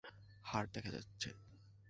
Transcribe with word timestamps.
হাড় 0.45 0.67
দেখা 0.73 0.91
যাচ্ছে। 0.91 1.29